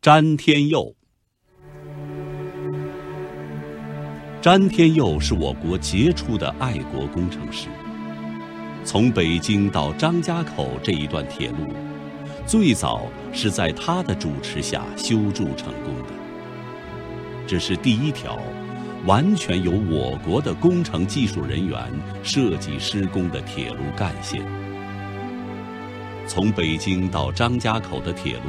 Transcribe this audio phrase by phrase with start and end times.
[0.00, 0.94] 詹天佑，
[4.40, 7.66] 詹天佑是我国杰出的爱国工程师。
[8.84, 11.74] 从北京到张家口这一段铁路，
[12.46, 16.12] 最早是在他的主持下修筑成功的。
[17.44, 18.38] 这是第一条
[19.04, 21.76] 完全由我国的工程技术人员
[22.22, 24.40] 设计施工的铁路干线。
[26.24, 28.42] 从北京到张家口的铁路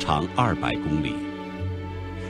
[0.00, 1.14] 长二百公里，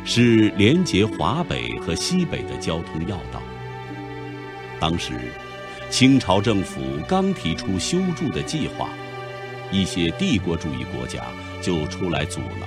[0.04, 3.40] 是连接华北和西北的交通要道。
[4.80, 5.12] 当时，
[5.88, 8.88] 清朝政府刚提出修筑的计划，
[9.70, 11.22] 一些帝国主义国家
[11.62, 12.66] 就出来阻挠。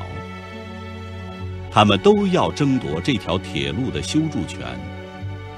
[1.70, 4.60] 他们都要争夺这条铁路的修筑权，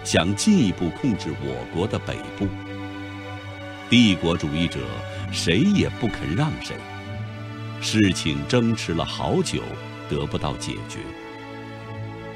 [0.03, 2.48] 想进一步控制我国的北部。
[3.91, 4.80] 帝国主义者
[5.31, 6.75] 谁也不肯让谁，
[7.85, 9.62] 事情争持了好久，
[10.09, 10.98] 得不到解决。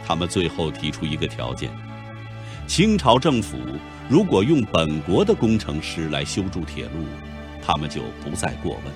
[0.05, 1.71] 他们最后提出一个条件：
[2.67, 3.57] 清朝政府
[4.07, 7.03] 如果用本国的工程师来修筑铁路，
[7.65, 8.93] 他们就不再过问。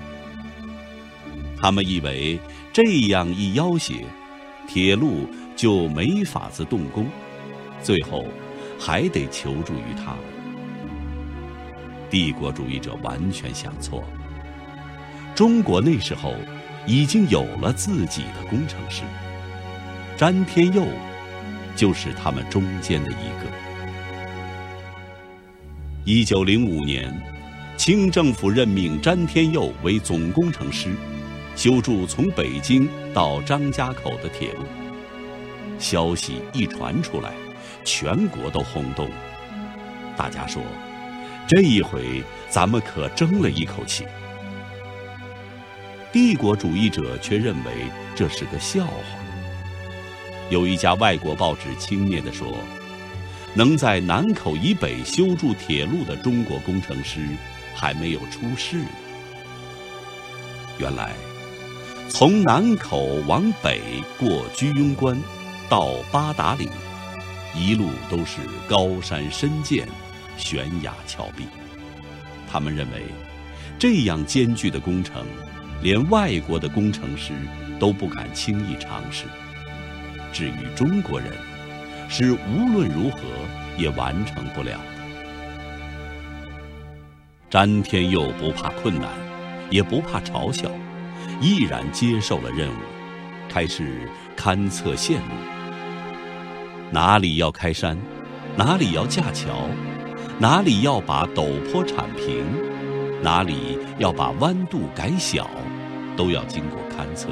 [1.58, 2.40] 他们以为
[2.72, 4.06] 这样一要挟。
[4.68, 7.08] 铁路就没法子动工，
[7.82, 8.26] 最后
[8.80, 10.20] 还得求助于他们。
[12.12, 14.08] 帝国主义者完全想错了。
[15.36, 16.36] 中国那时候
[16.86, 19.02] 已经有了自己的工程师，
[20.16, 20.86] 詹天佑
[21.76, 23.50] 就是他们中间的一个。
[26.06, 27.12] 一九零五年，
[27.78, 30.92] 清政府任命詹天佑为总工程师。
[31.56, 34.64] 修筑从北京到张家口的铁路，
[35.78, 37.32] 消息一传出来，
[37.86, 39.08] 全国都轰动。
[40.18, 40.62] 大家说，
[41.48, 44.04] 这一回咱们可争了一口气。
[46.14, 47.72] 帝国主义者却认为
[48.16, 48.94] 这是个笑话。
[50.52, 52.56] 有一家外国报纸轻蔑地说
[53.56, 57.28] ：“能在南口以北修筑铁路的中国工程师，
[57.74, 58.90] 还没有出世呢。”
[60.78, 61.12] 原来。
[62.10, 63.82] 从南口往北
[64.20, 65.20] 过居庸关，
[65.68, 66.70] 到八达岭，
[67.56, 69.88] 一路都是高山深涧、
[70.38, 71.46] 悬崖峭壁。
[72.48, 73.06] 他们认为，
[73.80, 75.26] 这样艰巨的工程，
[75.84, 77.34] 连外国的工程师
[77.78, 79.26] 都不敢轻易尝试。
[80.32, 81.30] 至于中国人，
[82.10, 83.20] 是无论如何
[83.78, 85.04] 也完成不了的。
[87.50, 89.10] 詹天佑不怕困难，
[89.70, 90.72] 也不怕嘲笑。
[91.42, 92.80] 毅然接受了任务，
[93.50, 95.36] 开始勘测线路。
[96.92, 97.98] 哪里要开山，
[98.56, 99.68] 哪里要架桥，
[100.40, 102.46] 哪里要把陡坡铲平，
[103.22, 105.50] 哪里要把弯度改小，
[106.16, 107.30] 都要经过勘测，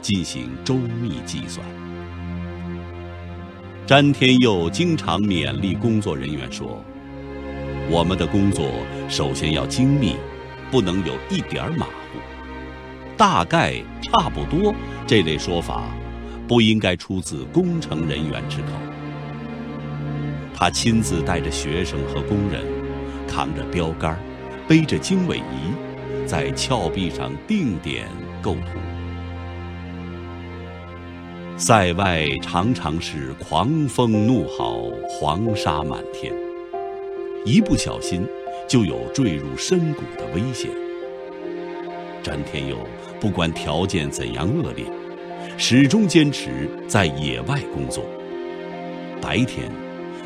[0.00, 1.66] 进行周密计算。
[3.86, 6.82] 詹天佑经常勉励工作人员说
[7.90, 8.66] ：“我们的工作
[9.08, 10.16] 首先要精密，
[10.70, 11.92] 不能有一点马虎。”
[13.16, 14.74] 大概差不多
[15.06, 15.84] 这类说法，
[16.48, 18.68] 不应该出自工程人员之口。
[20.54, 22.64] 他亲自带着学生和工人，
[23.28, 24.18] 扛着标杆，
[24.66, 25.72] 背着经纬仪，
[26.26, 28.06] 在峭壁上定点
[28.42, 28.78] 构图。
[31.56, 36.32] 塞外常常是狂风怒号，黄沙满天，
[37.44, 38.26] 一不小心
[38.68, 40.70] 就有坠入深谷的危险。
[42.22, 42.76] 詹天佑。
[43.20, 44.84] 不管条件怎样恶劣，
[45.56, 48.04] 始终坚持在野外工作。
[49.18, 49.70] 白天，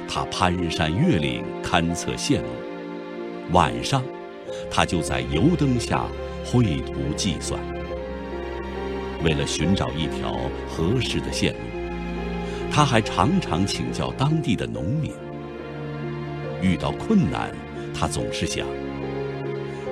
[0.09, 2.49] 他攀山越岭勘测线路；
[3.53, 4.03] 晚上，
[4.71, 6.07] 他就在油灯下
[6.45, 7.61] 绘图计算。
[9.25, 10.39] 为了寻找一条
[10.69, 11.59] 合适的线路，
[12.71, 15.13] 他还常常请教当地的农民。
[16.63, 17.51] 遇到困难，
[17.93, 18.67] 他总是想。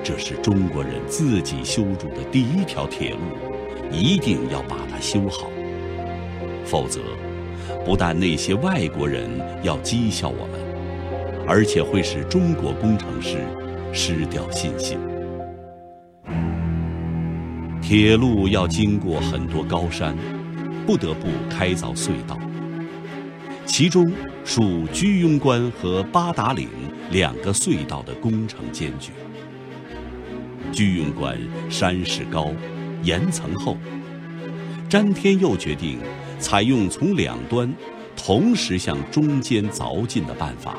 [0.04, 3.18] 这是中国人自己修筑的第一条铁路，
[3.90, 5.50] 一定要把它修好，
[6.64, 7.00] 否则，
[7.84, 9.28] 不但那些外国人
[9.64, 13.38] 要讥笑我们，而且会使中国工程师
[13.97, 14.98] 失掉信心。
[17.81, 20.15] 铁路要经过很多高山，
[20.87, 22.39] 不得不开凿隧道，
[23.65, 24.13] 其中
[24.45, 26.69] 属居庸关和八达岭
[27.10, 29.13] 两个隧道的工程艰巨。
[30.71, 31.39] 居庸关
[31.71, 32.53] 山势高，
[33.03, 33.78] 岩层厚。
[34.91, 35.98] 詹天佑决定
[36.39, 37.72] 采用从两端
[38.15, 40.77] 同时向中间凿进的办法。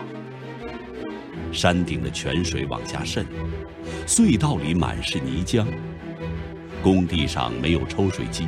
[1.51, 3.25] 山顶的泉水往下渗，
[4.05, 5.65] 隧道里满是泥浆，
[6.81, 8.47] 工地上没有抽水机，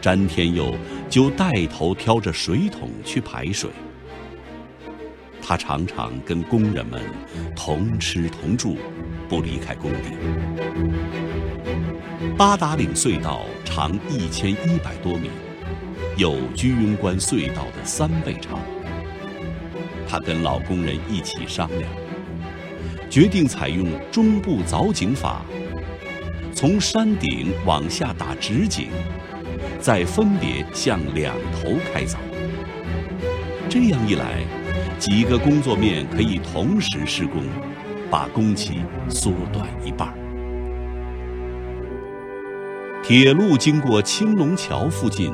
[0.00, 0.74] 詹天佑
[1.10, 3.68] 就带头挑着水桶去排水。
[5.42, 7.00] 他常常跟工人们
[7.54, 8.76] 同吃同住，
[9.28, 10.10] 不离开工地。
[12.36, 15.30] 八达岭隧道长一千一百多米，
[16.16, 18.58] 有居庸关隧道的三倍长。
[20.08, 21.90] 他跟老工人一起商量，
[23.10, 25.42] 决定采用中部凿井法，
[26.52, 28.88] 从山顶往下打直井，
[29.78, 32.16] 再分别向两头开凿。
[33.68, 34.44] 这样一来。
[34.98, 37.42] 几个工作面可以同时施工，
[38.10, 38.80] 把工期
[39.10, 40.10] 缩短一半。
[43.02, 45.30] 铁路经过青龙桥附近，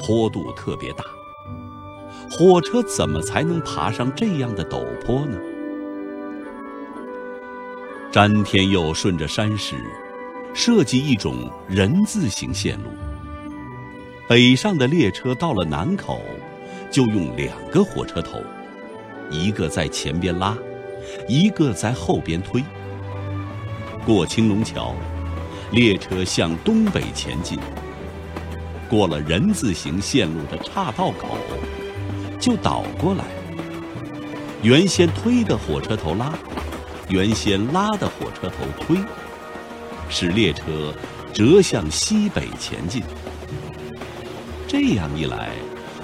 [0.00, 1.04] 坡度特别大，
[2.36, 5.38] 火车怎么才能爬上这样的陡坡呢？
[8.10, 9.76] 詹天佑顺着山势，
[10.52, 12.88] 设计一种人字形线路。
[14.28, 16.20] 北上的列车到了南口，
[16.90, 18.40] 就用两个火车头。
[19.30, 20.58] 一个在前边拉，
[21.28, 22.64] 一个在后边推。
[24.04, 24.92] 过青龙桥，
[25.70, 27.60] 列车向东北前进。
[28.90, 31.38] 过了人字形线路的岔道口，
[32.44, 33.24] 就倒过来。
[34.62, 36.30] 原先推的火车头拉，
[37.08, 38.98] 原先拉的火车头推，
[40.10, 40.92] 使列车
[41.32, 43.02] 折向西北前进。
[44.68, 45.52] 这样一来，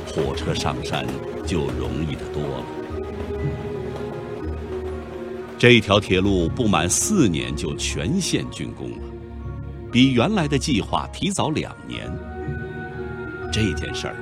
[0.07, 1.07] 火车上山
[1.47, 2.65] 就容易得多了。
[5.59, 9.03] 这条铁路不满四年就全线竣工了，
[9.93, 12.11] 比原来的计划提早两年。
[13.53, 14.17] 这件事儿，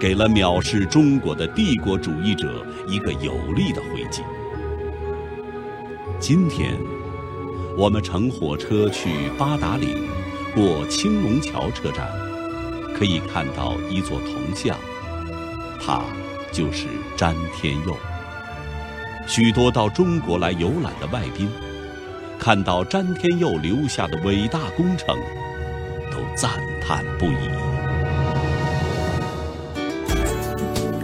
[0.00, 4.22] 给了藐视中国的帝国主义者一个有力的回击。
[6.18, 6.76] 今天，
[7.76, 10.08] 我们乘火车去八达岭，
[10.54, 12.08] 过青龙桥车站，
[12.94, 14.76] 可以看到一座铜像，
[15.80, 16.02] 它
[16.52, 16.86] 就是
[17.16, 17.96] 詹天佑。
[19.26, 21.48] 许多到中国来游览的外宾，
[22.38, 25.16] 看到詹天佑留下的伟大工程，
[26.10, 27.71] 都赞叹不已。